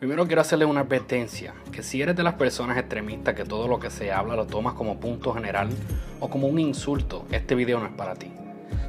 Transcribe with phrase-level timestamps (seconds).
[0.00, 3.78] Primero quiero hacerle una advertencia, que si eres de las personas extremistas que todo lo
[3.78, 5.68] que se habla lo tomas como punto general
[6.20, 8.32] o como un insulto, este video no es para ti.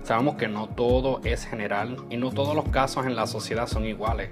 [0.03, 3.83] Sabemos que no todo es general y no todos los casos en la sociedad son
[3.83, 4.29] iguales.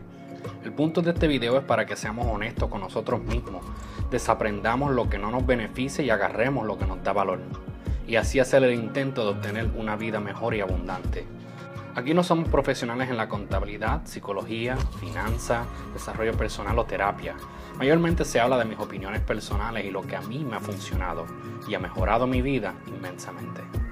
[0.64, 3.66] El punto de este video es para que seamos honestos con nosotros mismos,
[4.10, 7.42] desaprendamos lo que no nos beneficia y agarremos lo que nos da valor,
[8.08, 11.26] y así hacer el intento de obtener una vida mejor y abundante.
[11.96, 17.36] Aquí no somos profesionales en la contabilidad, psicología, finanzas, desarrollo personal o terapia.
[17.78, 21.26] Mayormente se habla de mis opiniones personales y lo que a mí me ha funcionado
[21.68, 23.89] y ha mejorado mi vida inmensamente.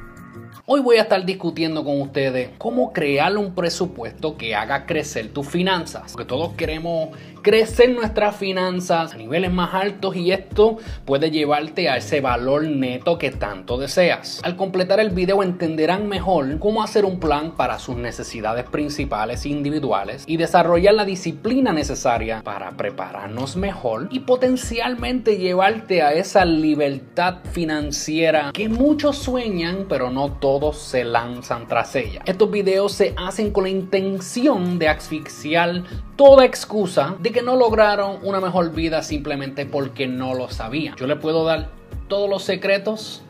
[0.66, 5.48] Hoy voy a estar discutiendo con ustedes cómo crear un presupuesto que haga crecer tus
[5.48, 6.14] finanzas.
[6.14, 7.10] Porque todos queremos
[7.42, 13.18] crecer nuestras finanzas a niveles más altos y esto puede llevarte a ese valor neto
[13.18, 14.42] que tanto deseas.
[14.44, 19.50] Al completar el video entenderán mejor cómo hacer un plan para sus necesidades principales e
[19.50, 27.38] individuales y desarrollar la disciplina necesaria para prepararnos mejor y potencialmente llevarte a esa libertad
[27.52, 32.22] financiera que muchos sueñan pero no todos se lanzan tras ella.
[32.26, 35.84] Estos videos se hacen con la intención de asfixiar
[36.16, 40.96] toda excusa de que no lograron una mejor vida simplemente porque no lo sabían.
[40.96, 41.70] Yo les puedo dar
[42.08, 43.22] todos los secretos,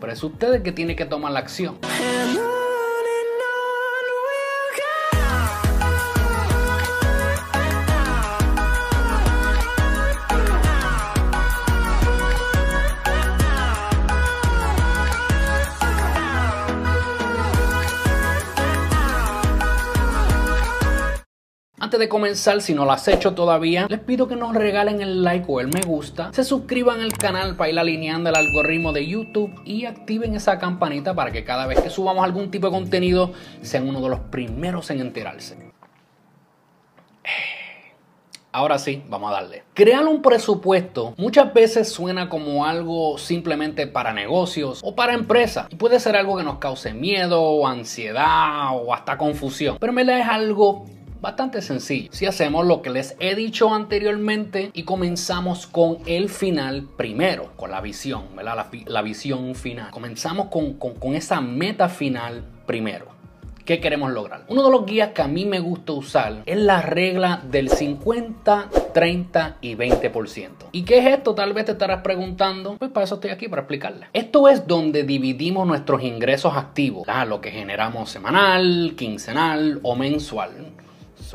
[0.00, 1.78] pero es ustedes que tienen que tomar la acción.
[21.90, 25.24] Antes de comenzar, si no lo has hecho todavía, les pido que nos regalen el
[25.24, 29.08] like o el me gusta, se suscriban al canal para ir alineando el algoritmo de
[29.08, 33.32] YouTube y activen esa campanita para que cada vez que subamos algún tipo de contenido
[33.62, 35.72] sean uno de los primeros en enterarse.
[38.52, 39.64] Ahora sí, vamos a darle.
[39.74, 45.66] Crear un presupuesto muchas veces suena como algo simplemente para negocios o para empresas.
[45.70, 49.76] Y puede ser algo que nos cause miedo, ansiedad o hasta confusión.
[49.80, 50.86] Pero me es algo
[51.20, 52.08] bastante sencillo.
[52.12, 57.70] Si hacemos lo que les he dicho anteriormente y comenzamos con el final primero, con
[57.70, 58.66] la visión, ¿verdad?
[58.86, 59.90] La, visión final.
[59.90, 63.20] Comenzamos con, con esa meta final primero.
[63.64, 64.44] ¿Qué queremos lograr?
[64.48, 68.68] Uno de los guías que a mí me gusta usar es la regla del 50,
[68.92, 70.48] 30 y 20%.
[70.72, 71.36] ¿Y qué es esto?
[71.36, 72.76] Tal vez te estarás preguntando.
[72.78, 74.08] Pues para eso estoy aquí, para explicarle.
[74.12, 80.72] Esto es donde dividimos nuestros ingresos activos, lo que generamos semanal, quincenal o mensual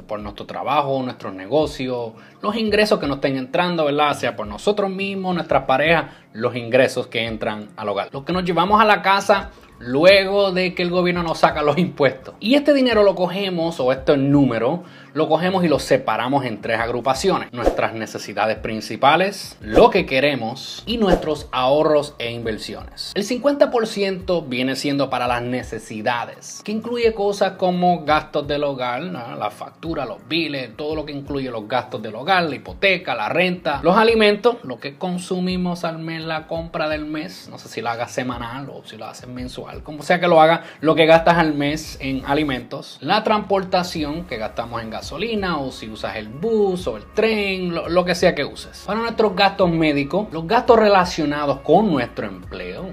[0.03, 4.13] por nuestro trabajo, nuestros negocios, los ingresos que nos estén entrando, ¿verdad?
[4.13, 8.09] Sea por nosotros mismos, nuestras parejas, los ingresos que entran al hogar.
[8.11, 11.77] Lo que nos llevamos a la casa luego de que el gobierno nos saca los
[11.77, 12.35] impuestos.
[12.39, 14.83] Y este dinero lo cogemos, o este número,
[15.15, 17.51] lo cogemos y lo separamos en tres agrupaciones.
[17.53, 23.13] Nuestras necesidades principales, lo que queremos y nuestros ahorros e inversiones.
[23.15, 29.51] El 50% viene siendo para las necesidades, que incluye cosas como gastos del hogar, la
[29.51, 33.79] factura, los biles, todo lo que incluye los gastos del hogar, la hipoteca, la renta,
[33.83, 37.89] los alimentos, lo que consumimos al mes, la compra del mes, no sé si lo
[37.89, 41.37] hagas semanal o si lo haces mensual, como sea que lo haga, lo que gastas
[41.37, 46.29] al mes en alimentos, la transportación que gastamos en gas gasolina o si usas el
[46.29, 48.83] bus o el tren, lo, que sea que uses.
[48.87, 52.89] Para nuestros gastos médicos, los gastos relacionados con nuestro empleo,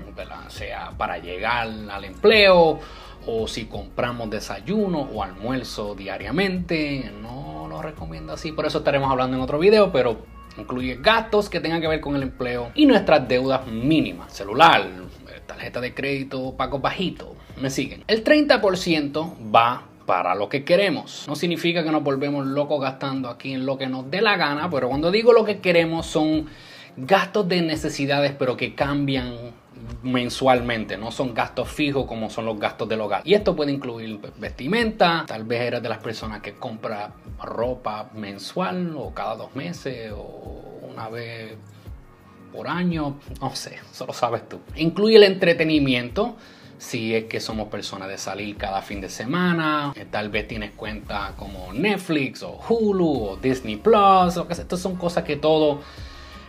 [0.49, 2.79] sea para llegar al empleo
[3.27, 9.37] o si compramos desayuno o almuerzo diariamente, no lo recomiendo así, por eso estaremos hablando
[9.37, 10.19] en otro video, pero
[10.59, 14.87] incluye gastos que tengan que ver con el empleo y nuestras deudas mínimas, celular,
[15.47, 17.29] tarjeta de crédito, pagos bajitos,
[17.61, 18.05] me siguen.
[18.07, 21.25] El 30% va para lo que queremos.
[21.29, 24.69] No significa que nos volvemos locos gastando aquí en lo que nos dé la gana,
[24.71, 26.47] pero cuando digo lo que queremos son
[26.97, 29.35] gastos de necesidades, pero que cambian
[30.03, 33.23] mensualmente, no son gastos fijos como son los gastos del hogar.
[33.25, 38.95] Y esto puede incluir vestimenta, tal vez eres de las personas que compra ropa mensual
[38.97, 41.57] o cada dos meses o una vez
[42.53, 44.61] por año, no sé, solo sabes tú.
[44.77, 46.37] Incluye el entretenimiento,
[46.79, 50.73] si es que somos personas de salir cada fin de semana, eh, tal vez tienes
[50.73, 55.81] cuenta como Netflix o Hulu o Disney Plus, o que Estas son cosas que todo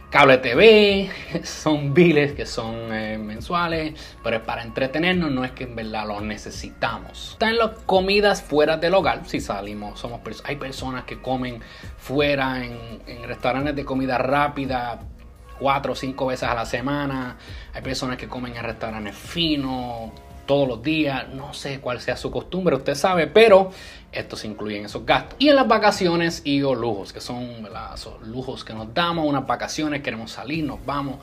[0.10, 1.10] cable TV,
[1.44, 6.22] son biles que son eh, mensuales, pero para entretenernos, no es que en verdad los
[6.22, 7.32] necesitamos.
[7.34, 11.62] Están las comidas fuera del hogar, si salimos, somos hay personas que comen
[11.98, 15.00] fuera en restaurantes de comida rápida
[15.64, 17.38] cuatro o cinco veces a la semana.
[17.74, 20.12] Hay personas que comen en restaurantes finos,
[20.46, 21.30] todos los días.
[21.30, 23.72] No sé cuál sea su costumbre, usted sabe, pero
[24.12, 25.38] esto se incluye esos gastos.
[25.40, 29.48] Y en las vacaciones y o lujos, que son esos lujos que nos damos, unas
[29.48, 31.20] vacaciones, queremos salir, nos vamos.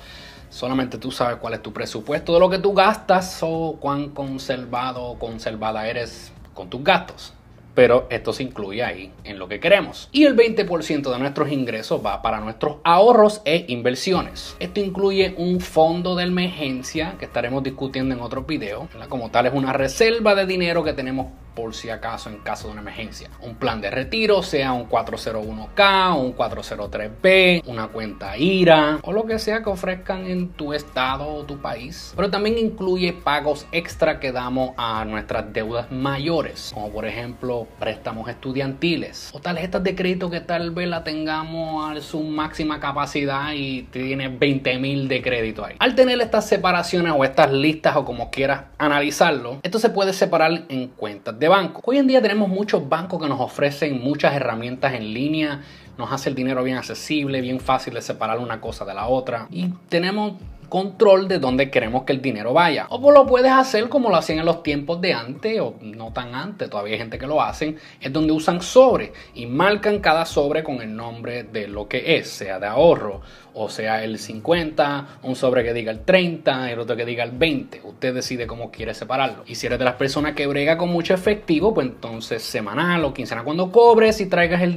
[0.48, 5.04] Solamente tú sabes cuál es tu presupuesto de lo que tú gastas o cuán conservado
[5.04, 7.34] o conservada eres con tus gastos
[7.74, 10.08] pero esto se incluye ahí en lo que queremos.
[10.12, 14.56] Y el 20% de nuestros ingresos va para nuestros ahorros e inversiones.
[14.58, 18.88] Esto incluye un fondo de emergencia que estaremos discutiendo en otro video.
[19.08, 22.72] Como tal es una reserva de dinero que tenemos por si acaso en caso de
[22.72, 23.30] una emergencia.
[23.40, 29.38] Un plan de retiro, sea un 401k, un 403b, una cuenta IRA o lo que
[29.38, 32.12] sea que ofrezcan en tu estado o tu país.
[32.16, 38.28] Pero también incluye pagos extra que damos a nuestras deudas mayores, como por ejemplo préstamos
[38.28, 43.82] estudiantiles o tarjetas de crédito que tal vez la tengamos a su máxima capacidad y
[43.84, 45.76] tiene 20 mil de crédito ahí.
[45.78, 50.64] Al tener estas separaciones o estas listas o como quieras analizarlo, esto se puede separar
[50.68, 51.80] en cuentas de banco.
[51.86, 55.62] Hoy en día tenemos muchos bancos que nos ofrecen muchas herramientas en línea,
[55.96, 59.48] nos hace el dinero bien accesible, bien fácil de separar una cosa de la otra
[59.50, 60.34] y tenemos
[60.70, 62.86] control de dónde queremos que el dinero vaya.
[62.88, 66.34] O lo puedes hacer como lo hacían en los tiempos de antes o no tan
[66.34, 70.64] antes, todavía hay gente que lo hacen, es donde usan sobre y marcan cada sobre
[70.64, 73.20] con el nombre de lo que es, sea de ahorro
[73.54, 77.32] o sea el 50, un sobre que diga el 30, el otro que diga el
[77.32, 77.80] 20.
[77.84, 79.44] Usted decide cómo quiere separarlo.
[79.46, 83.14] Y si eres de las personas que brega con mucho efectivo, pues entonces semanal o
[83.14, 84.76] quincenal, cuando cobres y traigas el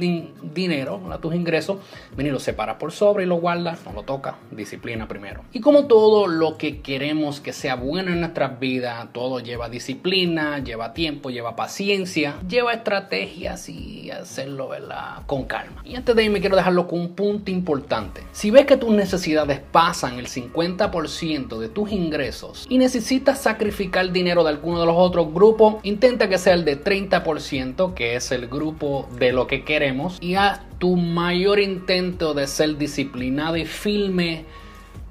[0.52, 1.78] dinero a tus ingresos,
[2.16, 5.42] ven y lo separas por sobre y lo guardas, no lo toca, disciplina primero.
[5.52, 10.58] Y como todo lo que queremos que sea bueno en nuestras vidas, todo lleva disciplina,
[10.58, 14.70] lleva tiempo, lleva paciencia, lleva estrategias y hacerlo
[15.26, 15.82] con calma.
[15.84, 18.22] Y antes de irme quiero dejarlo con un punto importante.
[18.32, 24.42] Si ves que tus necesidades pasan el 50% de tus ingresos y necesitas sacrificar dinero
[24.44, 28.48] de alguno de los otros grupos, intenta que sea el de 30%, que es el
[28.48, 34.44] grupo de lo que queremos, y haz tu mayor intento de ser disciplinado y firme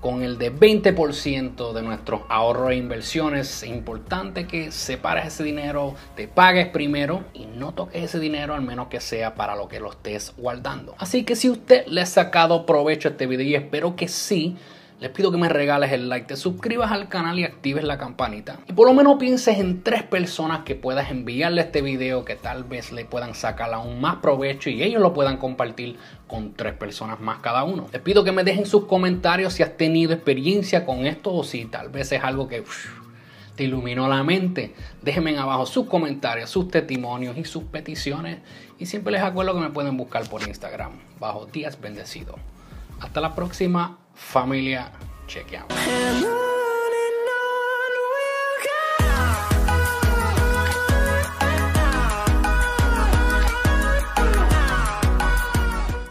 [0.04, 3.64] con el de 20% de nuestros ahorros e inversiones.
[3.64, 8.62] Es importante que separes ese dinero, te pagues primero y no toques ese dinero al
[8.62, 10.94] menos que sea para lo que lo estés guardando.
[10.98, 14.58] Así que si usted le ha sacado provecho a este video y espero que sí,
[15.04, 18.60] les pido que me regales el like, te suscribas al canal y actives la campanita.
[18.70, 22.64] Y por lo menos pienses en tres personas que puedas enviarle este video que tal
[22.64, 27.20] vez le puedan sacar aún más provecho y ellos lo puedan compartir con tres personas
[27.20, 27.88] más cada uno.
[27.92, 31.66] Les pido que me dejen sus comentarios si has tenido experiencia con esto o si
[31.66, 32.64] tal vez es algo que
[33.58, 34.74] te iluminó la mente.
[35.02, 38.38] Déjenme en abajo sus comentarios, sus testimonios y sus peticiones.
[38.80, 42.38] Y siempre les acuerdo que me pueden buscar por Instagram bajo Días Bendecido.
[43.04, 44.92] Hasta la próxima familia.
[45.28, 45.74] Chequeamos.